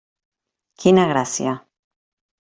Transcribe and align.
Quina 0.83 1.03
gràcia! 1.11 1.53